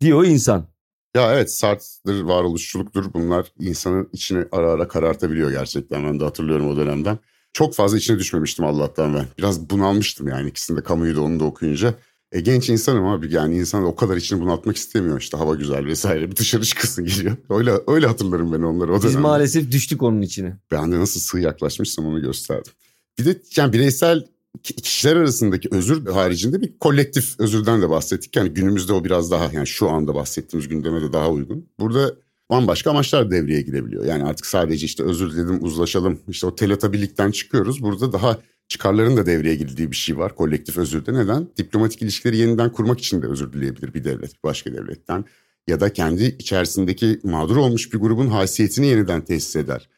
[0.00, 0.66] diyor insan.
[1.14, 6.04] Ya evet Sartre'dır, varoluşçuluktur bunlar insanın içini ara ara karartabiliyor gerçekten.
[6.04, 7.18] Ben de hatırlıyorum o dönemden.
[7.52, 9.26] Çok fazla içine düşmemiştim Allah'tan ben.
[9.38, 11.94] Biraz bunalmıştım yani ikisini de kamuyu da onu da okuyunca.
[12.32, 16.30] E, genç insanım abi yani insan o kadar içini bunaltmak istemiyor işte hava güzel vesaire
[16.30, 17.36] bir dışarı çıkasın geliyor.
[17.50, 19.06] Öyle öyle hatırlarım ben onları o dönemde.
[19.06, 20.56] Biz maalesef düştük onun içine.
[20.70, 22.72] Ben de nasıl sığ yaklaşmışsam onu gösterdim.
[23.18, 24.24] Bir de yani bireysel
[24.62, 28.36] kişiler arasındaki özür haricinde bir kolektif özürden de bahsettik.
[28.36, 31.68] Yani günümüzde o biraz daha yani şu anda bahsettiğimiz gündeme de daha uygun.
[31.78, 32.14] Burada
[32.50, 34.04] bambaşka amaçlar devreye girebiliyor.
[34.04, 37.82] Yani artık sadece işte özür diledim uzlaşalım işte o telatabilikten çıkıyoruz.
[37.82, 41.14] Burada daha çıkarların da devreye girdiği bir şey var kolektif özürde.
[41.14, 41.48] Neden?
[41.56, 45.24] Diplomatik ilişkileri yeniden kurmak için de özür dileyebilir bir devlet başka devletten.
[45.68, 49.88] Ya da kendi içerisindeki mağdur olmuş bir grubun haysiyetini yeniden tesis eder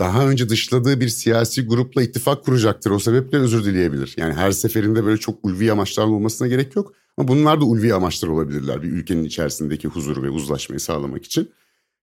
[0.00, 2.90] daha önce dışladığı bir siyasi grupla ittifak kuracaktır.
[2.90, 4.14] O sebeple özür dileyebilir.
[4.16, 6.92] Yani her seferinde böyle çok ulvi amaçlar olmasına gerek yok.
[7.16, 11.50] Ama bunlar da ulvi amaçlar olabilirler bir ülkenin içerisindeki huzuru ve uzlaşmayı sağlamak için.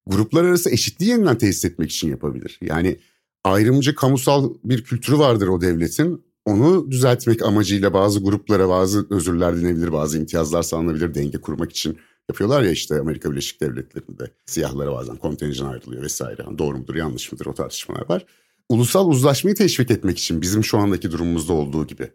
[0.07, 2.59] Gruplar arası eşitliği yeniden tesis etmek için yapabilir.
[2.61, 2.99] Yani
[3.43, 6.23] ayrımcı kamusal bir kültürü vardır o devletin.
[6.45, 11.97] Onu düzeltmek amacıyla bazı gruplara bazı özürler dinebilir, bazı imtiyazlar sağlanabilir denge kurmak için
[12.29, 16.45] yapıyorlar ya işte Amerika Birleşik Devletleri'nde siyahlara bazen kontenjan ayrılıyor vesaire.
[16.57, 18.25] Doğru mudur yanlış mıdır o tartışmalar var.
[18.69, 22.11] Ulusal uzlaşmayı teşvik etmek için bizim şu andaki durumumuzda olduğu gibi.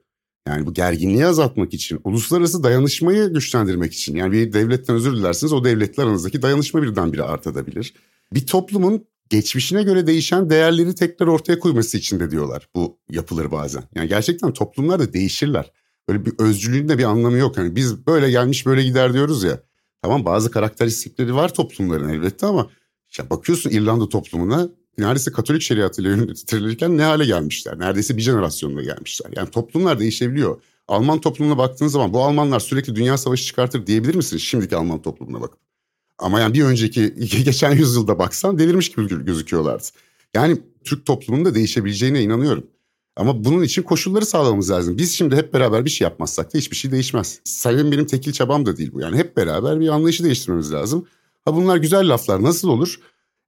[0.48, 4.16] Yani bu gerginliği azaltmak için, uluslararası dayanışmayı güçlendirmek için.
[4.16, 7.94] Yani bir devletten özür dilersiniz o devletler aranızdaki dayanışma birdenbire artabilir.
[8.34, 13.82] Bir toplumun geçmişine göre değişen değerleri tekrar ortaya koyması için de diyorlar bu yapılır bazen.
[13.94, 15.72] Yani gerçekten toplumlar da değişirler.
[16.08, 17.56] Böyle bir özcülüğün de bir anlamı yok.
[17.56, 19.60] Yani biz böyle gelmiş böyle gider diyoruz ya.
[20.02, 22.70] Tamam bazı karakteristikleri var toplumların elbette ama
[23.08, 27.78] işte bakıyorsun İrlanda toplumuna neredeyse Katolik şeriatıyla yönetilirken ne hale gelmişler.
[27.78, 29.30] Neredeyse bir jenerasyonla gelmişler.
[29.36, 30.62] Yani toplumlar değişebiliyor.
[30.88, 35.40] Alman toplumuna baktığınız zaman bu Almanlar sürekli dünya savaşı çıkartır diyebilir misiniz şimdiki Alman toplumuna
[35.40, 35.60] bakıp?
[36.18, 39.84] Ama yani bir önceki geçen yüzyılda baksan delirmiş gibi gözüküyorlardı.
[40.34, 42.66] Yani Türk toplumunda değişebileceğine inanıyorum.
[43.18, 44.98] Ama bunun için koşulları sağlamamız lazım.
[44.98, 47.40] Biz şimdi hep beraber bir şey yapmazsak da hiçbir şey değişmez.
[47.44, 49.00] Senin benim tekil çabam da değil bu.
[49.00, 51.06] Yani hep beraber bir anlayışı değiştirmemiz lazım.
[51.44, 53.00] Ha bunlar güzel laflar nasıl olur?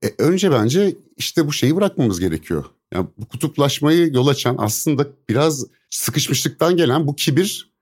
[0.03, 2.65] E, önce bence işte bu şeyi bırakmamız gerekiyor.
[2.95, 7.73] Yani bu kutuplaşmayı yol açan aslında biraz sıkışmışlıktan gelen bu kibir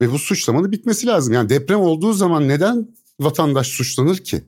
[0.00, 1.34] ve bu suçlamanın bitmesi lazım.
[1.34, 2.88] Yani deprem olduğu zaman neden
[3.20, 4.42] vatandaş suçlanır ki?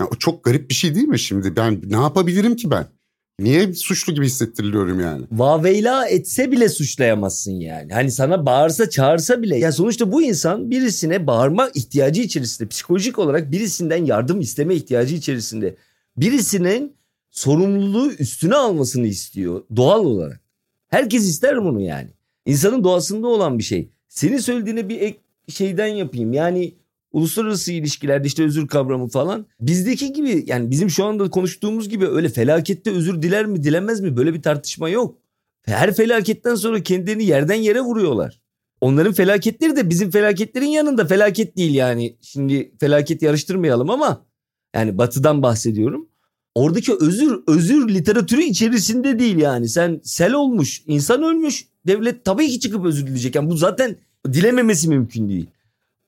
[0.00, 1.56] Yani o çok garip bir şey değil mi şimdi?
[1.56, 2.95] Ben ne yapabilirim ki ben?
[3.40, 5.24] Niye suçlu gibi hissettiriliyorum yani?
[5.32, 7.92] Vaveyla etse bile suçlayamazsın yani.
[7.92, 9.58] Hani sana bağırsa çağırsa bile.
[9.58, 12.68] Ya sonuçta bu insan birisine bağırma ihtiyacı içerisinde.
[12.68, 15.76] Psikolojik olarak birisinden yardım isteme ihtiyacı içerisinde.
[16.16, 16.96] Birisinin
[17.30, 20.40] sorumluluğu üstüne almasını istiyor doğal olarak.
[20.88, 22.10] Herkes ister bunu yani.
[22.46, 23.90] İnsanın doğasında olan bir şey.
[24.08, 25.18] Senin söylediğine bir ek
[25.48, 26.32] şeyden yapayım.
[26.32, 26.74] Yani
[27.16, 32.28] uluslararası ilişkilerde işte özür kavramı falan bizdeki gibi yani bizim şu anda konuştuğumuz gibi öyle
[32.28, 35.18] felakette özür diler mi dilemez mi böyle bir tartışma yok.
[35.62, 38.40] Her felaketten sonra kendilerini yerden yere vuruyorlar.
[38.80, 42.16] Onların felaketleri de bizim felaketlerin yanında felaket değil yani.
[42.20, 44.26] Şimdi felaket yarıştırmayalım ama
[44.74, 46.08] yani batıdan bahsediyorum.
[46.54, 49.68] Oradaki özür özür literatürü içerisinde değil yani.
[49.68, 51.66] Sen sel olmuş, insan ölmüş.
[51.86, 53.34] Devlet tabii ki çıkıp özür dileyecek.
[53.34, 53.96] Yani bu zaten
[54.32, 55.46] dilememesi mümkün değil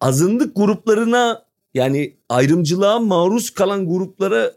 [0.00, 4.52] azınlık gruplarına yani ayrımcılığa maruz kalan gruplara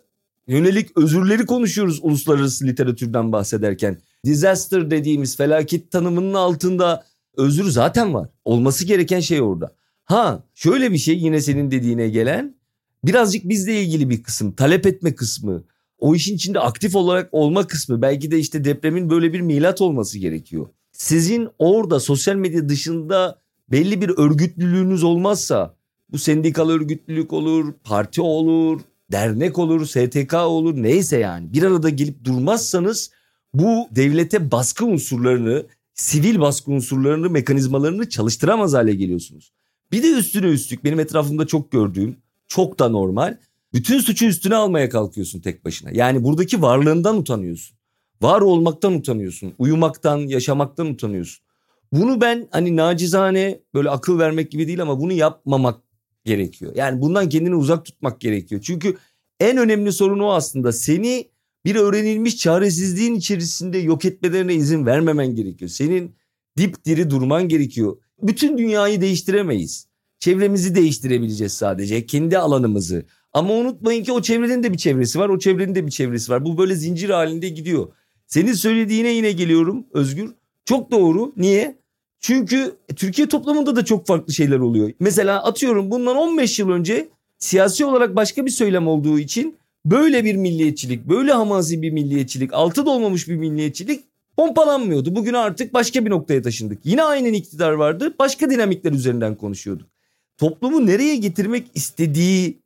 [0.48, 3.98] yönelik özürleri konuşuyoruz uluslararası literatürden bahsederken.
[4.26, 7.04] Disaster dediğimiz felaket tanımının altında
[7.38, 8.30] özür zaten var.
[8.46, 9.76] Olması gereken şey orada.
[10.06, 12.56] Ha şöyle bir şey yine senin dediğine gelen
[13.04, 14.52] birazcık bizle ilgili bir kısım.
[14.52, 15.64] Talep etme kısmı.
[16.00, 18.02] O işin içinde aktif olarak olma kısmı.
[18.02, 20.68] Belki de işte depremin böyle bir milat olması gerekiyor.
[20.92, 25.76] Sizin orada sosyal medya dışında belli bir örgütlülüğünüz olmazsa
[26.12, 28.82] bu sendikal örgütlülük olur, parti olur,
[29.12, 33.12] dernek olur, STK olur neyse yani bir arada gelip durmazsanız
[33.54, 39.52] bu devlete baskı unsurlarını, sivil baskı unsurlarını, mekanizmalarını çalıştıramaz hale geliyorsunuz.
[39.92, 43.38] Bir de üstüne üstlük benim etrafımda çok gördüğüm, çok da normal.
[43.74, 45.90] Bütün suçu üstüne almaya kalkıyorsun tek başına.
[45.94, 47.78] Yani buradaki varlığından utanıyorsun.
[48.22, 49.54] Var olmaktan utanıyorsun.
[49.58, 51.46] Uyumaktan, yaşamaktan utanıyorsun.
[51.92, 55.82] Bunu ben hani nacizane böyle akıl vermek gibi değil ama bunu yapmamak
[56.26, 56.72] gerekiyor.
[56.76, 58.62] Yani bundan kendini uzak tutmak gerekiyor.
[58.62, 58.98] Çünkü
[59.40, 60.72] en önemli sorun o aslında.
[60.72, 61.32] Seni
[61.66, 65.70] bir öğrenilmiş çaresizliğin içerisinde yok etmelerine izin vermemen gerekiyor.
[65.70, 66.16] Senin
[66.58, 67.98] dipdiri durman gerekiyor.
[68.22, 69.88] Bütün dünyayı değiştiremeyiz.
[70.20, 72.06] Çevremizi değiştirebileceğiz sadece.
[72.06, 73.06] Kendi alanımızı.
[73.34, 75.30] Ama unutmayın ki o çevrenin de bir çevresi var.
[75.30, 76.46] O çevrenin de bir çevresi var.
[76.46, 77.94] Bu böyle zincir halinde gidiyor.
[78.28, 80.32] Senin söylediğine yine geliyorum Özgür.
[80.66, 81.34] Çok doğru.
[81.38, 81.81] Niye?
[82.22, 84.92] Çünkü Türkiye toplumunda da çok farklı şeyler oluyor.
[85.00, 89.56] Mesela atıyorum bundan 15 yıl önce siyasi olarak başka bir söylem olduğu için
[89.86, 94.04] böyle bir milliyetçilik, böyle hamazi bir milliyetçilik, altı dolmamış bir milliyetçilik
[94.38, 95.16] pompalanmıyordu.
[95.16, 96.86] Bugün artık başka bir noktaya taşındık.
[96.86, 98.16] Yine aynı iktidar vardı.
[98.20, 99.90] Başka dinamikler üzerinden konuşuyorduk.
[100.38, 102.62] Toplumu nereye getirmek istediği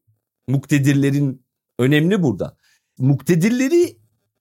[0.48, 1.42] muktedirlerin
[1.80, 2.58] önemli burada.
[2.98, 3.96] Muktedirleri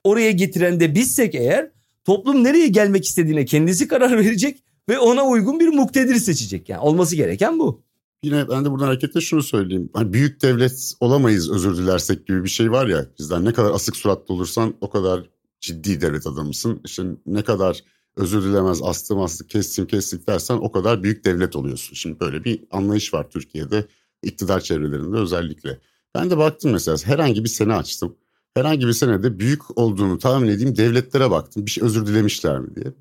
[0.05, 1.71] oraya getiren de bizsek eğer
[2.05, 6.69] toplum nereye gelmek istediğine kendisi karar verecek ve ona uygun bir muktedir seçecek.
[6.69, 7.83] Yani olması gereken bu.
[8.23, 9.91] Yine ben de buradan hareketle şunu söyleyeyim.
[9.93, 13.07] Hani büyük devlet olamayız özür dilersek gibi bir şey var ya.
[13.19, 16.81] Bizden ne kadar asık suratlı olursan o kadar ciddi devlet adamısın.
[16.85, 17.85] İşte ne kadar
[18.17, 21.95] özür dilemez astım astık kestim kestik dersen o kadar büyük devlet oluyorsun.
[21.95, 23.87] Şimdi böyle bir anlayış var Türkiye'de
[24.23, 25.79] iktidar çevrelerinde özellikle.
[26.15, 28.17] Ben de baktım mesela herhangi bir sene açtım.
[28.55, 31.67] Herhangi bir senede büyük olduğunu tahmin edeyim devletlere baktım.
[31.67, 32.93] Bir şey özür dilemişler mi diye.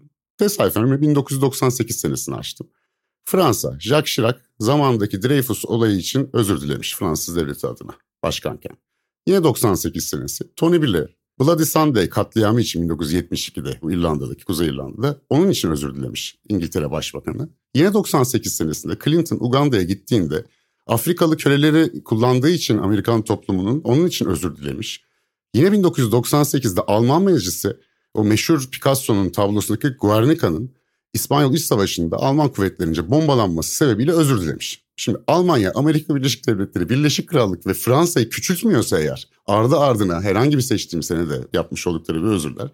[0.43, 2.67] Tesadüfen 1998 senesini açtım.
[3.25, 7.91] Fransa, Jacques Chirac zamandaki Dreyfus olayı için özür dilemiş Fransız devleti adına
[8.23, 8.71] başkanken.
[9.27, 15.49] Yine 98 senesi Tony Blair Bloody Sunday katliamı için 1972'de bu İrlanda'daki Kuzey İrlanda'da onun
[15.49, 17.49] için özür dilemiş İngiltere Başbakanı.
[17.75, 20.45] Yine 98 senesinde Clinton Uganda'ya gittiğinde
[20.87, 25.03] Afrikalı köleleri kullandığı için Amerikan toplumunun onun için özür dilemiş.
[25.53, 27.77] Yine 1998'de Alman Meclisi
[28.13, 30.71] o meşhur Picasso'nun tablosundaki Guernica'nın
[31.13, 34.83] İspanyol İç Savaşı'nda Alman kuvvetlerince bombalanması sebebiyle özür dilemiş.
[34.95, 40.61] Şimdi Almanya, Amerika Birleşik Devletleri, Birleşik Krallık ve Fransa'yı küçültmüyorsa eğer ardı ardına herhangi bir
[40.61, 42.67] seçtiğim senede yapmış oldukları bir özürler.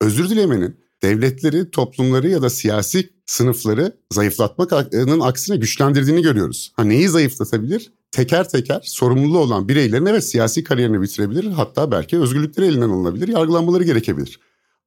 [0.00, 6.72] Özür dilemenin devletleri, toplumları ya da siyasi sınıfları zayıflatmanın aksine güçlendirdiğini görüyoruz.
[6.76, 7.92] Ha neyi zayıflatabilir?
[8.10, 11.44] Teker teker sorumluluğu olan bireylerin evet siyasi kariyerini bitirebilir.
[11.44, 14.40] Hatta belki özgürlükleri elinden alınabilir, yargılanmaları gerekebilir.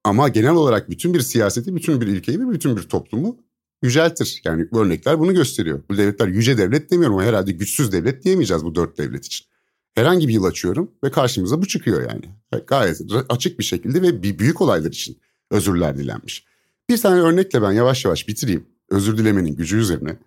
[0.08, 3.36] Ama genel olarak bütün bir siyaseti, bütün bir ülkeyi ve bütün bir toplumu
[3.82, 4.42] yüceltir.
[4.44, 5.82] Yani örnekler bunu gösteriyor.
[5.90, 9.46] Bu devletler yüce devlet demiyorum ama herhalde güçsüz devlet diyemeyeceğiz bu dört devlet için.
[9.94, 12.22] Herhangi bir yıl açıyorum ve karşımıza bu çıkıyor yani.
[12.66, 15.18] Gayet açık bir şekilde ve bir büyük olaylar için
[15.50, 16.44] özürler dilenmiş.
[16.90, 18.66] Bir tane örnekle ben yavaş yavaş bitireyim.
[18.90, 20.18] Özür dilemenin gücü üzerine.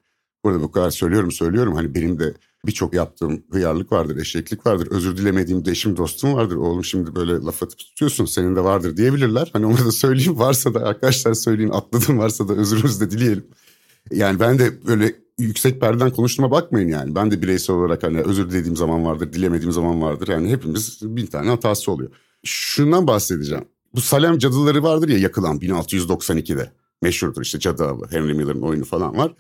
[0.44, 1.76] Burada bu kadar söylüyorum söylüyorum.
[1.76, 2.34] Hani benim de
[2.66, 4.88] birçok yaptığım hıyarlık vardır, eşeklik vardır.
[4.92, 6.56] Özür dilemediğim de eşim dostum vardır.
[6.56, 9.50] Oğlum şimdi böyle laf atıp tutuyorsun senin de vardır diyebilirler.
[9.54, 13.46] Hani onu da söyleyeyim varsa da arkadaşlar söyleyin atladım varsa da özürümüzü de dileyelim.
[14.12, 17.16] Yani ben de böyle yüksek perdeden konuştuğuma bakmayın yani.
[17.16, 20.28] Ben de bireysel olarak hani özür dilediğim zaman vardır, dilemediğim zaman vardır.
[20.28, 22.12] Yani hepimiz bin tane hatası oluyor.
[22.44, 23.66] Şundan bahsedeceğim.
[23.96, 26.72] Bu Salem cadıları vardır ya yakılan 1692'de.
[27.02, 28.08] Meşhurdur işte Cadı Avı.
[28.10, 29.34] Henry Miller'ın oyunu falan var.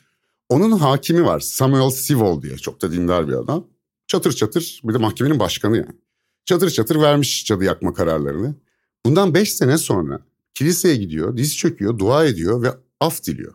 [0.52, 3.68] Onun hakimi var Samuel Sewall diye çok da dindar bir adam.
[4.08, 5.96] Çatır çatır bir de mahkemenin başkanı yani.
[6.46, 8.56] Çatır çatır vermiş cadı yakma kararlarını.
[9.06, 10.20] Bundan beş sene sonra
[10.54, 13.54] kiliseye gidiyor, diz çöküyor, dua ediyor ve af diliyor.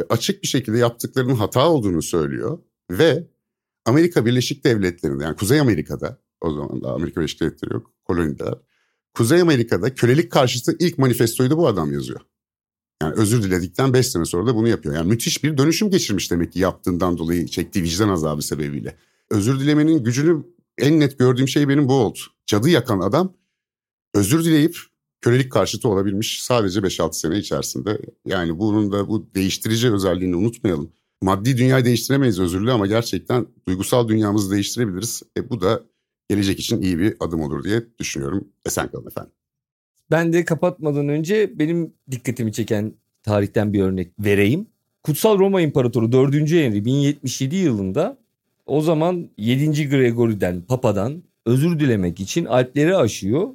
[0.00, 2.58] Ve açık bir şekilde yaptıklarının hata olduğunu söylüyor.
[2.90, 3.28] Ve
[3.84, 8.54] Amerika Birleşik Devletleri'nde yani Kuzey Amerika'da o zaman da Amerika Birleşik Devletleri yok koloniler.
[9.14, 12.20] Kuzey Amerika'da kölelik karşıtı ilk manifestoyu da bu adam yazıyor.
[13.02, 14.94] Yani özür diledikten 5 sene sonra da bunu yapıyor.
[14.94, 18.96] Yani müthiş bir dönüşüm geçirmiş demek ki yaptığından dolayı çektiği vicdan azabı sebebiyle.
[19.30, 20.44] Özür dilemenin gücünü
[20.78, 22.18] en net gördüğüm şey benim bu oldu.
[22.46, 23.32] Cadı yakan adam
[24.14, 24.76] özür dileyip
[25.20, 27.98] kölelik karşıtı olabilmiş sadece 5-6 sene içerisinde.
[28.26, 30.92] Yani bunun da bu değiştirici özelliğini unutmayalım.
[31.22, 35.22] Maddi dünyayı değiştiremeyiz özürlü ama gerçekten duygusal dünyamızı değiştirebiliriz.
[35.36, 35.82] E bu da
[36.28, 38.48] gelecek için iyi bir adım olur diye düşünüyorum.
[38.66, 39.32] Esen kalın efendim.
[40.10, 44.66] Ben de kapatmadan önce benim dikkatimi çeken tarihten bir örnek vereyim.
[45.02, 46.34] Kutsal Roma İmparatoru 4.
[46.34, 48.18] Henry 1077 yılında
[48.66, 49.88] o zaman 7.
[49.88, 53.48] Gregory'den Papa'dan özür dilemek için Alpleri aşıyor.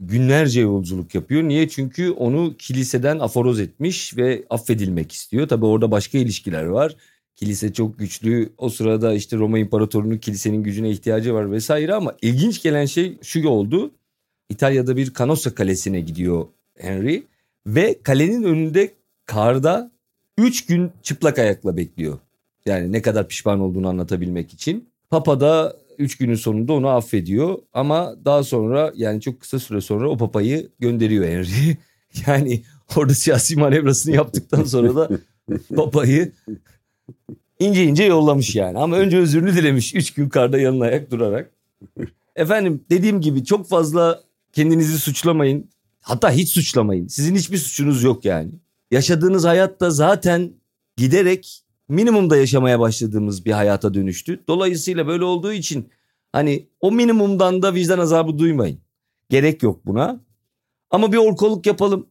[0.00, 1.42] Günlerce yolculuk yapıyor.
[1.42, 1.68] Niye?
[1.68, 5.48] Çünkü onu kiliseden aforoz etmiş ve affedilmek istiyor.
[5.48, 6.96] Tabi orada başka ilişkiler var.
[7.36, 8.52] Kilise çok güçlü.
[8.58, 13.48] O sırada işte Roma İmparatorluğu'nun kilisenin gücüne ihtiyacı var vesaire ama ilginç gelen şey şu
[13.48, 13.90] oldu.
[14.50, 16.46] İtalya'da bir Canossa kalesine gidiyor
[16.78, 17.22] Henry
[17.66, 18.94] ve kalenin önünde
[19.26, 19.90] karda
[20.38, 22.18] 3 gün çıplak ayakla bekliyor.
[22.66, 24.88] Yani ne kadar pişman olduğunu anlatabilmek için.
[25.10, 30.08] Papa da 3 günün sonunda onu affediyor ama daha sonra yani çok kısa süre sonra
[30.08, 31.76] o papayı gönderiyor Henry.
[32.26, 32.62] Yani
[32.96, 35.08] orada siyasi manevrasını yaptıktan sonra da
[35.76, 36.32] papayı
[37.58, 38.78] ince ince yollamış yani.
[38.78, 41.50] Ama önce özürünü dilemiş 3 gün karda yanına ayak durarak.
[42.36, 44.22] Efendim dediğim gibi çok fazla
[44.56, 45.70] kendinizi suçlamayın.
[46.00, 47.06] Hatta hiç suçlamayın.
[47.06, 48.50] Sizin hiçbir suçunuz yok yani.
[48.90, 50.52] Yaşadığınız hayatta zaten
[50.96, 54.44] giderek minimumda yaşamaya başladığımız bir hayata dönüştü.
[54.48, 55.88] Dolayısıyla böyle olduğu için
[56.32, 58.78] hani o minimumdan da vicdan azabı duymayın.
[59.30, 60.20] Gerek yok buna.
[60.90, 62.06] Ama bir orkoluk yapalım.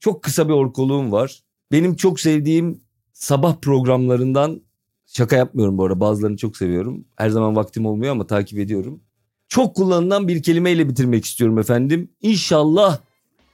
[0.00, 1.42] Çok kısa bir orkoluğum var.
[1.72, 2.80] Benim çok sevdiğim
[3.12, 4.60] sabah programlarından
[5.06, 7.04] şaka yapmıyorum bu arada bazılarını çok seviyorum.
[7.16, 9.00] Her zaman vaktim olmuyor ama takip ediyorum.
[9.48, 12.08] Çok kullanılan bir kelimeyle bitirmek istiyorum efendim.
[12.22, 12.98] İnşallah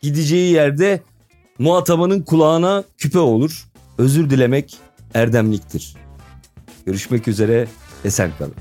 [0.03, 1.03] gideceği yerde
[1.59, 3.69] muhatabanın kulağına küpe olur.
[3.99, 4.77] Özür dilemek
[5.15, 5.97] erdemliktir.
[6.87, 7.69] Görüşmek üzere
[8.05, 8.55] esen kalın.